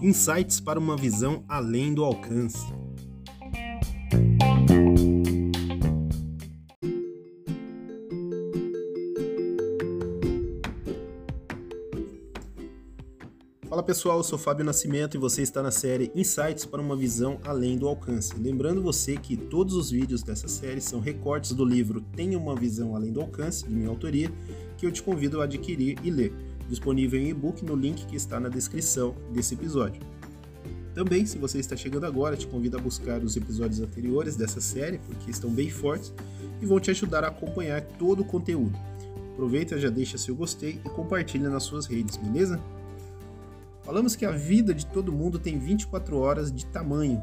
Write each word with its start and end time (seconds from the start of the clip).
Insights 0.00 0.60
para 0.60 0.78
uma 0.78 0.96
visão 0.96 1.44
além 1.48 1.92
do 1.92 2.04
alcance. 2.04 2.72
Fala 13.68 13.82
pessoal, 13.82 14.18
eu 14.18 14.22
sou 14.22 14.38
Fábio 14.38 14.64
Nascimento 14.64 15.16
e 15.16 15.20
você 15.20 15.42
está 15.42 15.62
na 15.62 15.72
série 15.72 16.12
Insights 16.14 16.64
para 16.64 16.80
uma 16.80 16.96
visão 16.96 17.40
além 17.44 17.76
do 17.76 17.88
alcance. 17.88 18.34
Lembrando 18.38 18.80
você 18.80 19.16
que 19.16 19.36
todos 19.36 19.74
os 19.74 19.90
vídeos 19.90 20.22
dessa 20.22 20.46
série 20.46 20.80
são 20.80 21.00
recortes 21.00 21.52
do 21.52 21.64
livro 21.64 22.00
Tenha 22.14 22.38
uma 22.38 22.54
visão 22.54 22.94
além 22.94 23.12
do 23.12 23.20
alcance, 23.20 23.64
de 23.64 23.74
minha 23.74 23.88
autoria, 23.88 24.32
que 24.76 24.86
eu 24.86 24.92
te 24.92 25.02
convido 25.02 25.40
a 25.40 25.44
adquirir 25.44 25.98
e 26.04 26.10
ler, 26.10 26.32
disponível 26.68 27.20
em 27.20 27.28
e-book 27.28 27.64
no 27.64 27.74
link 27.74 28.06
que 28.06 28.16
está 28.16 28.38
na 28.38 28.48
descrição 28.48 29.14
desse 29.32 29.54
episódio. 29.54 30.00
Também, 30.94 31.24
se 31.24 31.38
você 31.38 31.58
está 31.58 31.76
chegando 31.76 32.06
agora, 32.06 32.36
te 32.36 32.46
convido 32.46 32.76
a 32.76 32.80
buscar 32.80 33.22
os 33.22 33.36
episódios 33.36 33.80
anteriores 33.80 34.36
dessa 34.36 34.60
série, 34.60 34.98
porque 34.98 35.30
estão 35.30 35.50
bem 35.50 35.70
fortes 35.70 36.12
e 36.60 36.66
vão 36.66 36.80
te 36.80 36.90
ajudar 36.90 37.24
a 37.24 37.28
acompanhar 37.28 37.80
todo 37.82 38.22
o 38.22 38.24
conteúdo. 38.24 38.76
Aproveita, 39.32 39.78
já 39.78 39.88
deixa 39.88 40.18
seu 40.18 40.34
gostei 40.34 40.80
e 40.84 40.88
compartilha 40.90 41.48
nas 41.48 41.62
suas 41.62 41.86
redes, 41.86 42.16
beleza? 42.16 42.60
Falamos 43.84 44.16
que 44.16 44.26
a 44.26 44.32
vida 44.32 44.74
de 44.74 44.84
todo 44.86 45.12
mundo 45.12 45.38
tem 45.38 45.58
24 45.58 46.18
horas 46.18 46.50
de 46.50 46.66
tamanho 46.66 47.22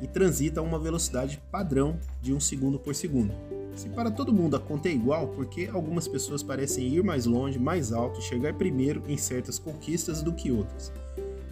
e 0.00 0.06
transita 0.06 0.60
a 0.60 0.62
uma 0.62 0.78
velocidade 0.78 1.40
padrão 1.52 1.98
de 2.22 2.32
um 2.32 2.40
segundo 2.40 2.78
por 2.78 2.94
segundo. 2.94 3.34
Se 3.80 3.88
para 3.88 4.10
todo 4.10 4.30
mundo 4.30 4.56
a 4.56 4.60
conta 4.60 4.90
é 4.90 4.92
igual, 4.92 5.28
por 5.28 5.46
que 5.46 5.66
algumas 5.66 6.06
pessoas 6.06 6.42
parecem 6.42 6.86
ir 6.86 7.02
mais 7.02 7.24
longe, 7.24 7.58
mais 7.58 7.94
alto 7.94 8.20
e 8.20 8.22
chegar 8.22 8.52
primeiro 8.52 9.02
em 9.08 9.16
certas 9.16 9.58
conquistas 9.58 10.22
do 10.22 10.34
que 10.34 10.52
outras? 10.52 10.92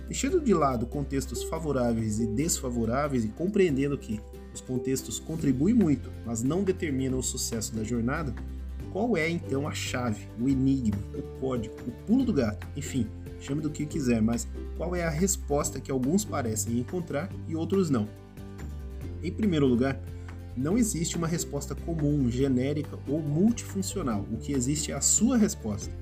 Deixando 0.06 0.38
de 0.38 0.52
lado 0.52 0.84
contextos 0.84 1.42
favoráveis 1.44 2.20
e 2.20 2.26
desfavoráveis 2.26 3.24
e 3.24 3.28
compreendendo 3.28 3.96
que 3.96 4.20
os 4.52 4.60
contextos 4.60 5.18
contribuem 5.18 5.74
muito, 5.74 6.12
mas 6.26 6.42
não 6.42 6.62
determinam 6.62 7.18
o 7.18 7.22
sucesso 7.22 7.74
da 7.74 7.82
jornada, 7.82 8.34
qual 8.92 9.16
é 9.16 9.26
então 9.30 9.66
a 9.66 9.72
chave, 9.72 10.28
o 10.38 10.50
enigma, 10.50 11.00
o 11.14 11.40
código, 11.40 11.76
o 11.86 11.90
pulo 12.06 12.26
do 12.26 12.32
gato, 12.34 12.66
enfim, 12.76 13.06
chame 13.40 13.62
do 13.62 13.70
que 13.70 13.86
quiser, 13.86 14.20
mas 14.20 14.46
qual 14.76 14.94
é 14.94 15.02
a 15.02 15.08
resposta 15.08 15.80
que 15.80 15.90
alguns 15.90 16.26
parecem 16.26 16.78
encontrar 16.78 17.30
e 17.48 17.56
outros 17.56 17.88
não? 17.88 18.06
Em 19.22 19.32
primeiro 19.32 19.66
lugar, 19.66 19.98
não 20.58 20.76
existe 20.76 21.16
uma 21.16 21.28
resposta 21.28 21.74
comum, 21.74 22.28
genérica 22.28 22.98
ou 23.08 23.22
multifuncional. 23.22 24.26
O 24.32 24.36
que 24.36 24.52
existe 24.52 24.90
é 24.90 24.94
a 24.94 25.00
sua 25.00 25.36
resposta. 25.36 25.92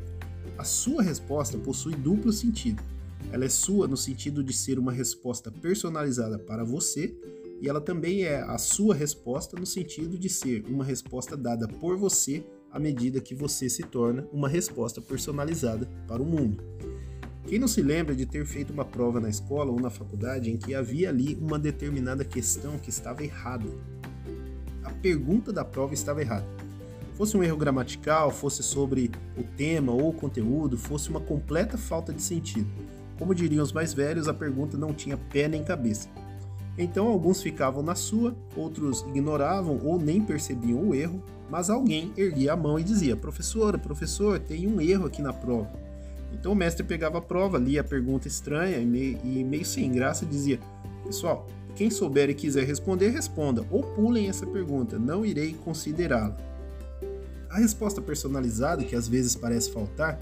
A 0.57 0.65
sua 0.65 1.03
resposta 1.03 1.59
possui 1.59 1.95
duplo 1.95 2.33
sentido. 2.33 2.83
Ela 3.31 3.45
é 3.45 3.49
sua 3.49 3.87
no 3.87 3.97
sentido 3.97 4.43
de 4.43 4.55
ser 4.55 4.79
uma 4.79 4.93
resposta 4.93 5.51
personalizada 5.51 6.39
para 6.39 6.65
você, 6.65 7.15
e 7.61 7.69
ela 7.69 7.81
também 7.81 8.23
é 8.23 8.43
a 8.43 8.57
sua 8.57 8.95
resposta 8.95 9.59
no 9.59 9.67
sentido 9.67 10.19
de 10.19 10.29
ser 10.29 10.65
uma 10.69 10.85
resposta 10.85 11.37
dada 11.37 11.69
por 11.69 11.97
você 11.97 12.45
à 12.71 12.79
medida 12.79 13.21
que 13.21 13.35
você 13.35 13.69
se 13.69 13.83
torna 13.83 14.27
uma 14.33 14.49
resposta 14.49 15.01
personalizada 15.01 15.87
para 16.07 16.23
o 16.23 16.27
mundo. 16.27 16.63
Quem 17.47 17.59
não 17.59 17.69
se 17.69 17.81
lembra 17.81 18.15
de 18.15 18.27
ter 18.27 18.45
feito 18.45 18.73
uma 18.73 18.85
prova 18.85 19.21
na 19.21 19.29
escola 19.29 19.71
ou 19.71 19.81
na 19.81 19.89
faculdade 19.91 20.51
em 20.51 20.57
que 20.57 20.75
havia 20.75 21.11
ali 21.11 21.37
uma 21.41 21.59
determinada 21.59 22.25
questão 22.25 22.79
que 22.79 22.91
estava 22.91 23.23
errada? 23.23 23.67
Pergunta 25.03 25.53
da 25.53 25.65
prova 25.65 25.95
estava 25.95 26.21
errada. 26.21 26.47
Fosse 27.15 27.37
um 27.37 27.43
erro 27.43 27.57
gramatical, 27.57 28.31
fosse 28.31 28.63
sobre 28.63 29.11
o 29.37 29.43
tema 29.43 29.93
ou 29.93 30.11
o 30.11 30.13
conteúdo, 30.13 30.77
fosse 30.77 31.09
uma 31.09 31.21
completa 31.21 31.79
falta 31.79 32.13
de 32.13 32.21
sentido. 32.21 32.69
Como 33.19 33.35
diriam 33.35 33.63
os 33.63 33.73
mais 33.73 33.95
velhos, 33.95 34.29
a 34.29 34.35
pergunta 34.35 34.77
não 34.77 34.93
tinha 34.93 35.17
pé 35.17 35.49
nem 35.49 35.65
cabeça. 35.65 36.09
Então 36.77 37.07
alguns 37.07 37.43
ficavam 37.43 37.83
na 37.83 37.95
sua, 37.95 38.37
outros 38.55 39.01
ignoravam 39.09 39.81
ou 39.83 39.99
nem 39.99 40.21
percebiam 40.21 40.89
o 40.89 40.95
erro, 40.95 41.23
mas 41.49 41.71
alguém 41.71 42.13
erguia 42.17 42.53
a 42.53 42.57
mão 42.57 42.79
e 42.79 42.85
dizia: 42.85 43.17
Professora, 43.17 43.79
professor, 43.79 44.39
tem 44.39 44.67
um 44.67 44.81
erro 44.81 45.07
aqui 45.07 45.23
na 45.23 45.33
prova. 45.33 45.71
Então 46.33 46.53
o 46.53 46.57
mestre 46.57 46.85
pegava 46.85 47.19
a 47.19 47.23
prova, 47.23 47.57
lia 47.57 47.81
a 47.81 47.85
pergunta 47.85 48.29
estranha 48.29 48.77
e 48.77 48.85
meio, 48.85 49.19
e 49.25 49.43
meio 49.43 49.65
sem 49.65 49.91
graça 49.91 50.27
dizia: 50.27 50.61
Pessoal, 51.03 51.47
quem 51.77 51.91
souber 51.91 52.31
e 52.31 52.35
quiser 52.35 52.65
responder, 52.65 53.11
responda, 53.11 53.65
ou 53.71 53.83
pulem 53.83 54.29
essa 54.29 54.47
pergunta, 54.47 54.99
não 54.99 55.27
irei 55.27 55.53
considerá-la. 55.53 56.35
A 57.51 57.59
resposta 57.59 58.01
personalizada, 58.01 58.83
que 58.83 58.97
às 58.97 59.07
vezes 59.07 59.37
parece 59.37 59.71
faltar, 59.71 60.19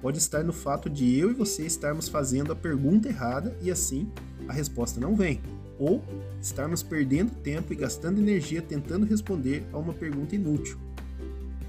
pode 0.00 0.16
estar 0.16 0.42
no 0.42 0.52
fato 0.52 0.88
de 0.88 1.18
eu 1.18 1.30
e 1.30 1.34
você 1.34 1.66
estarmos 1.66 2.08
fazendo 2.08 2.52
a 2.52 2.56
pergunta 2.56 3.08
errada 3.08 3.54
e 3.60 3.70
assim 3.70 4.10
a 4.48 4.52
resposta 4.52 4.98
não 4.98 5.14
vem, 5.14 5.40
ou 5.78 6.02
estarmos 6.40 6.82
perdendo 6.82 7.32
tempo 7.42 7.72
e 7.72 7.76
gastando 7.76 8.18
energia 8.18 8.62
tentando 8.62 9.04
responder 9.04 9.62
a 9.72 9.78
uma 9.78 9.92
pergunta 9.92 10.34
inútil. 10.34 10.78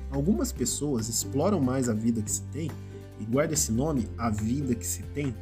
Algumas 0.09 0.53
pessoas 0.53 1.09
exploram 1.09 1.59
mais 1.59 1.89
a 1.89 1.93
vida 1.93 2.21
que 2.21 2.31
se 2.31 2.41
tem 2.43 2.71
e 3.19 3.25
guarda 3.25 3.53
esse 3.53 3.71
nome, 3.71 4.07
a 4.17 4.29
vida 4.29 4.73
que 4.73 4.85
se 4.85 5.03
tem, 5.13 5.35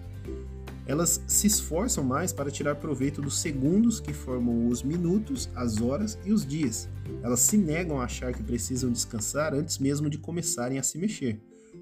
elas 0.86 1.22
se 1.28 1.48
esforçam 1.48 2.04
mais 2.04 2.34
para 2.34 2.52
tirar 2.52 2.76
proveito 2.76 3.22
dos 3.22 3.40
segundos 3.40 4.00
que 4.00 4.14
formam 4.14 4.68
os 4.68 4.84
minutos, 4.84 5.50
as 5.56 5.80
horas 5.82 6.18
e 6.26 6.32
os 6.32 6.46
dias. 6.46 6.90
Elas 7.22 7.40
se 7.40 7.58
negam 7.58 8.00
a 8.00 8.06
achar 8.06 8.34
que 8.34 8.44
precisam 8.44 8.92
descansar 8.92 9.54
antes 9.54 9.78
mesmo 9.78 10.10
de 10.10 10.18
começarem 10.18 10.78
a 10.78 10.84
se 10.84 10.98
mexer. 10.98 11.40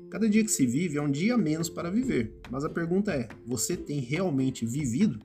Cada 0.09 0.29
dia 0.29 0.43
que 0.43 0.51
se 0.51 0.65
vive 0.65 0.97
é 0.97 1.01
um 1.01 1.09
dia 1.09 1.37
menos 1.37 1.69
para 1.69 1.89
viver, 1.89 2.33
mas 2.49 2.63
a 2.63 2.69
pergunta 2.69 3.11
é: 3.11 3.27
você 3.45 3.75
tem 3.75 3.99
realmente 3.99 4.65
vivido? 4.65 5.19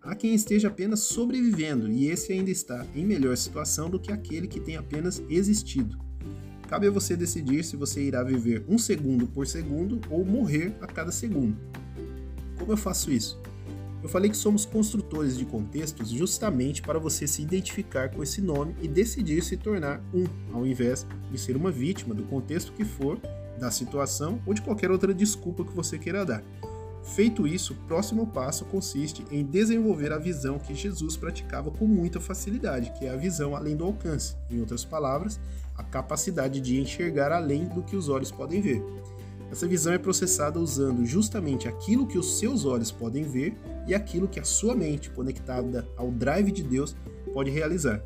Há 0.00 0.14
quem 0.14 0.34
esteja 0.34 0.68
apenas 0.68 1.00
sobrevivendo 1.00 1.90
e 1.90 2.08
esse 2.08 2.32
ainda 2.32 2.50
está 2.50 2.86
em 2.94 3.04
melhor 3.04 3.36
situação 3.36 3.90
do 3.90 4.00
que 4.00 4.10
aquele 4.10 4.46
que 4.46 4.60
tem 4.60 4.76
apenas 4.76 5.22
existido. 5.28 5.98
Cabe 6.66 6.86
a 6.86 6.90
você 6.90 7.16
decidir 7.16 7.64
se 7.64 7.76
você 7.76 8.02
irá 8.02 8.22
viver 8.22 8.64
um 8.68 8.78
segundo 8.78 9.26
por 9.26 9.46
segundo 9.46 10.00
ou 10.10 10.24
morrer 10.24 10.74
a 10.80 10.86
cada 10.86 11.12
segundo. 11.12 11.56
Como 12.68 12.76
eu 12.76 12.82
faço 12.82 13.10
isso? 13.10 13.40
Eu 14.02 14.10
falei 14.10 14.30
que 14.30 14.36
somos 14.36 14.66
construtores 14.66 15.38
de 15.38 15.46
contextos 15.46 16.10
justamente 16.10 16.82
para 16.82 16.98
você 16.98 17.26
se 17.26 17.40
identificar 17.40 18.10
com 18.10 18.22
esse 18.22 18.42
nome 18.42 18.76
e 18.82 18.86
decidir 18.86 19.42
se 19.42 19.56
tornar 19.56 20.02
um, 20.12 20.26
ao 20.52 20.66
invés 20.66 21.06
de 21.32 21.38
ser 21.38 21.56
uma 21.56 21.70
vítima 21.70 22.14
do 22.14 22.24
contexto 22.24 22.70
que 22.72 22.84
for, 22.84 23.18
da 23.58 23.70
situação 23.70 24.38
ou 24.44 24.52
de 24.52 24.60
qualquer 24.60 24.90
outra 24.90 25.14
desculpa 25.14 25.64
que 25.64 25.72
você 25.72 25.98
queira 25.98 26.26
dar. 26.26 26.44
Feito 27.02 27.46
isso, 27.46 27.72
o 27.72 27.86
próximo 27.86 28.26
passo 28.26 28.66
consiste 28.66 29.24
em 29.30 29.42
desenvolver 29.42 30.12
a 30.12 30.18
visão 30.18 30.58
que 30.58 30.74
Jesus 30.74 31.16
praticava 31.16 31.70
com 31.70 31.86
muita 31.86 32.20
facilidade, 32.20 32.92
que 32.98 33.06
é 33.06 33.10
a 33.10 33.16
visão 33.16 33.56
além 33.56 33.78
do 33.78 33.84
alcance. 33.86 34.36
Em 34.50 34.60
outras 34.60 34.84
palavras, 34.84 35.40
a 35.74 35.82
capacidade 35.82 36.60
de 36.60 36.78
enxergar 36.78 37.32
além 37.32 37.64
do 37.64 37.82
que 37.82 37.96
os 37.96 38.10
olhos 38.10 38.30
podem 38.30 38.60
ver. 38.60 38.84
Essa 39.50 39.66
visão 39.66 39.92
é 39.92 39.98
processada 39.98 40.60
usando 40.60 41.06
justamente 41.06 41.66
aquilo 41.66 42.06
que 42.06 42.18
os 42.18 42.38
seus 42.38 42.64
olhos 42.64 42.90
podem 42.90 43.24
ver 43.24 43.56
e 43.86 43.94
aquilo 43.94 44.28
que 44.28 44.38
a 44.38 44.44
sua 44.44 44.74
mente, 44.74 45.10
conectada 45.10 45.88
ao 45.96 46.10
drive 46.10 46.52
de 46.52 46.62
Deus, 46.62 46.94
pode 47.32 47.50
realizar. 47.50 48.02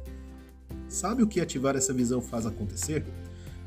Sabe 0.88 1.22
o 1.22 1.26
que 1.26 1.40
ativar 1.40 1.74
essa 1.74 1.92
visão 1.92 2.20
faz 2.20 2.46
acontecer? 2.46 3.04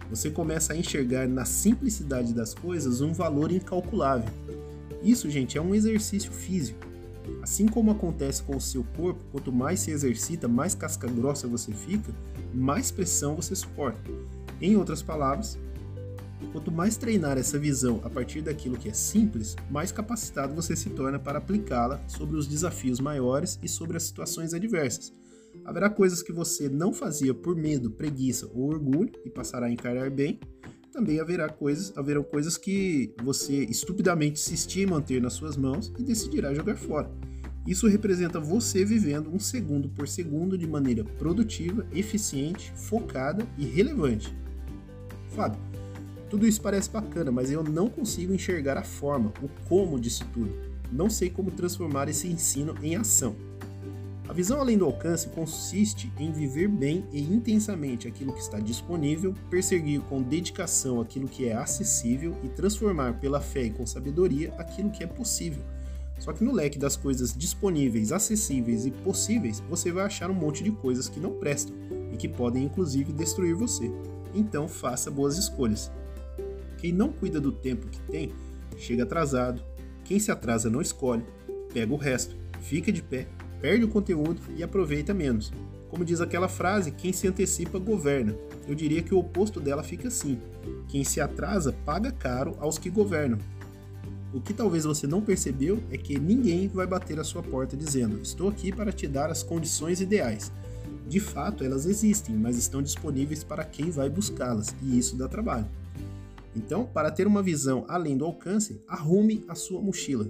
Você 0.09 0.29
começa 0.29 0.73
a 0.73 0.77
enxergar 0.77 1.27
na 1.27 1.43
simplicidade 1.43 2.33
das 2.33 2.53
coisas 2.53 3.01
um 3.01 3.11
valor 3.11 3.51
incalculável. 3.51 4.31
Isso, 5.01 5.29
gente, 5.29 5.57
é 5.57 5.61
um 5.61 5.75
exercício 5.75 6.31
físico. 6.31 6.79
Assim 7.41 7.67
como 7.67 7.91
acontece 7.91 8.43
com 8.43 8.55
o 8.55 8.61
seu 8.61 8.83
corpo, 8.95 9.19
quanto 9.31 9.51
mais 9.51 9.79
se 9.79 9.91
exercita, 9.91 10.47
mais 10.47 10.75
casca 10.75 11.07
grossa 11.07 11.47
você 11.47 11.71
fica, 11.71 12.13
mais 12.53 12.91
pressão 12.91 13.35
você 13.35 13.55
suporta. 13.55 13.99
Em 14.61 14.75
outras 14.77 15.01
palavras, 15.01 15.57
quanto 16.51 16.71
mais 16.71 16.97
treinar 16.97 17.37
essa 17.37 17.57
visão 17.57 18.01
a 18.03 18.09
partir 18.09 18.41
daquilo 18.41 18.77
que 18.77 18.89
é 18.89 18.93
simples, 18.93 19.55
mais 19.69 19.91
capacitado 19.91 20.53
você 20.53 20.75
se 20.75 20.89
torna 20.89 21.19
para 21.19 21.39
aplicá-la 21.39 22.01
sobre 22.07 22.37
os 22.37 22.47
desafios 22.47 22.99
maiores 22.99 23.59
e 23.61 23.67
sobre 23.67 23.97
as 23.97 24.03
situações 24.03 24.53
adversas. 24.53 25.13
Haverá 25.63 25.89
coisas 25.89 26.21
que 26.21 26.33
você 26.33 26.69
não 26.69 26.93
fazia 26.93 27.33
por 27.33 27.55
medo, 27.55 27.91
preguiça 27.91 28.49
ou 28.53 28.69
orgulho 28.69 29.11
e 29.23 29.29
passará 29.29 29.67
a 29.67 29.71
encarar 29.71 30.09
bem. 30.09 30.39
Também 30.91 31.19
haverá 31.19 31.49
coisas, 31.49 31.95
haverão 31.97 32.23
coisas 32.23 32.57
que 32.57 33.13
você 33.23 33.65
estupidamente 33.65 34.39
insistia 34.39 34.83
em 34.83 34.87
manter 34.87 35.21
nas 35.21 35.33
suas 35.33 35.57
mãos 35.57 35.91
e 35.97 36.03
decidirá 36.03 36.53
jogar 36.53 36.77
fora. 36.77 37.11
Isso 37.67 37.87
representa 37.87 38.39
você 38.39 38.85
vivendo 38.85 39.33
um 39.33 39.39
segundo 39.39 39.89
por 39.89 40.07
segundo 40.07 40.57
de 40.57 40.67
maneira 40.67 41.03
produtiva, 41.03 41.85
eficiente, 41.91 42.71
focada 42.75 43.45
e 43.57 43.65
relevante. 43.65 44.35
Fábio, 45.29 45.59
tudo 46.29 46.47
isso 46.47 46.61
parece 46.61 46.89
bacana, 46.89 47.31
mas 47.31 47.51
eu 47.51 47.63
não 47.63 47.89
consigo 47.89 48.33
enxergar 48.33 48.77
a 48.77 48.83
forma, 48.83 49.31
o 49.41 49.49
como 49.67 49.99
disso 49.99 50.25
tudo. 50.33 50.53
Não 50.91 51.09
sei 51.09 51.29
como 51.29 51.51
transformar 51.51 52.09
esse 52.09 52.27
ensino 52.27 52.75
em 52.81 52.95
ação. 52.95 53.35
A 54.27 54.33
visão 54.33 54.59
além 54.59 54.75
do 54.75 54.85
alcance 54.85 55.27
consiste 55.29 56.11
em 56.17 56.31
viver 56.31 56.67
bem 56.67 57.05
e 57.11 57.21
intensamente 57.21 58.07
aquilo 58.07 58.33
que 58.33 58.39
está 58.39 58.59
disponível, 58.59 59.35
perseguir 59.51 60.01
com 60.01 60.21
dedicação 60.21 60.99
aquilo 60.99 61.27
que 61.27 61.47
é 61.47 61.53
acessível 61.53 62.35
e 62.43 62.49
transformar 62.49 63.19
pela 63.19 63.39
fé 63.39 63.65
e 63.65 63.69
com 63.69 63.85
sabedoria 63.85 64.51
aquilo 64.57 64.89
que 64.89 65.03
é 65.03 65.07
possível 65.07 65.63
Só 66.17 66.33
que 66.33 66.43
no 66.43 66.51
leque 66.51 66.79
das 66.79 66.95
coisas 66.95 67.37
disponíveis, 67.37 68.11
acessíveis 68.11 68.87
e 68.87 68.91
possíveis, 68.91 69.61
você 69.69 69.91
vai 69.91 70.05
achar 70.05 70.31
um 70.31 70.33
monte 70.33 70.63
de 70.63 70.71
coisas 70.71 71.07
que 71.07 71.19
não 71.19 71.33
prestam 71.33 71.75
e 72.11 72.17
que 72.17 72.27
podem 72.27 72.63
inclusive 72.63 73.13
destruir 73.13 73.53
você. 73.53 73.91
Então 74.33 74.67
faça 74.67 75.11
boas 75.11 75.37
escolhas. 75.37 75.91
Quem 76.77 76.91
não 76.91 77.11
cuida 77.11 77.39
do 77.39 77.51
tempo 77.51 77.87
que 77.87 77.99
tem, 78.01 78.31
chega 78.77 79.03
atrasado. 79.03 79.61
Quem 80.03 80.19
se 80.19 80.31
atrasa 80.31 80.69
não 80.69 80.81
escolhe, 80.81 81.23
pega 81.73 81.93
o 81.93 81.97
resto, 81.97 82.35
fica 82.61 82.91
de 82.91 83.01
pé, 83.01 83.27
perde 83.59 83.85
o 83.85 83.89
conteúdo 83.89 84.41
e 84.55 84.63
aproveita 84.63 85.13
menos. 85.13 85.51
Como 85.89 86.05
diz 86.05 86.19
aquela 86.21 86.47
frase, 86.47 86.91
quem 86.91 87.13
se 87.13 87.27
antecipa 87.27 87.79
governa. 87.79 88.35
Eu 88.67 88.75
diria 88.75 89.01
que 89.01 89.13
o 89.13 89.19
oposto 89.19 89.59
dela 89.59 89.83
fica 89.83 90.07
assim: 90.07 90.39
quem 90.87 91.03
se 91.03 91.21
atrasa 91.21 91.73
paga 91.85 92.11
caro 92.11 92.55
aos 92.59 92.77
que 92.77 92.89
governam. 92.89 93.39
O 94.33 94.41
que 94.41 94.53
talvez 94.53 94.83
você 94.83 95.07
não 95.07 95.21
percebeu 95.21 95.81
é 95.89 95.97
que 95.97 96.19
ninguém 96.19 96.67
vai 96.67 96.85
bater 96.85 97.19
a 97.19 97.23
sua 97.23 97.41
porta 97.41 97.77
dizendo: 97.77 98.19
Estou 98.21 98.49
aqui 98.49 98.71
para 98.71 98.91
te 98.91 99.07
dar 99.07 99.29
as 99.29 99.41
condições 99.41 100.01
ideais. 100.01 100.51
De 101.07 101.19
fato, 101.19 101.63
elas 101.63 101.85
existem, 101.85 102.35
mas 102.35 102.57
estão 102.57 102.81
disponíveis 102.81 103.43
para 103.43 103.63
quem 103.63 103.89
vai 103.91 104.09
buscá-las, 104.09 104.75
e 104.81 104.97
isso 104.97 105.15
dá 105.15 105.27
trabalho. 105.27 105.67
Então, 106.55 106.85
para 106.85 107.11
ter 107.11 107.27
uma 107.27 107.43
visão 107.43 107.85
além 107.87 108.17
do 108.17 108.25
alcance, 108.25 108.81
arrume 108.87 109.43
a 109.47 109.55
sua 109.55 109.81
mochila. 109.81 110.27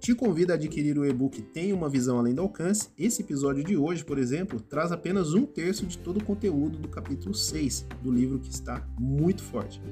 Te 0.00 0.14
convido 0.14 0.52
a 0.52 0.54
adquirir 0.54 0.98
o 0.98 1.04
e-book 1.04 1.42
Tem 1.42 1.72
uma 1.72 1.88
Visão 1.88 2.18
Além 2.18 2.34
do 2.34 2.40
Alcance. 2.40 2.88
Esse 2.96 3.20
episódio 3.20 3.62
de 3.62 3.76
hoje, 3.76 4.02
por 4.02 4.16
exemplo, 4.16 4.58
traz 4.58 4.90
apenas 4.90 5.34
um 5.34 5.44
terço 5.44 5.84
de 5.84 5.98
todo 5.98 6.18
o 6.18 6.24
conteúdo 6.24 6.78
do 6.78 6.88
capítulo 6.88 7.34
6 7.34 7.84
do 8.00 8.10
livro 8.10 8.38
que 8.38 8.48
está 8.48 8.88
muito 8.98 9.42
forte. 9.42 9.82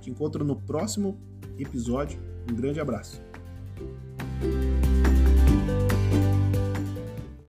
Te 0.00 0.10
encontro 0.10 0.44
no 0.44 0.56
próximo 0.56 1.18
episódio. 1.58 2.20
Um 2.50 2.54
grande 2.54 2.80
abraço. 2.80 3.22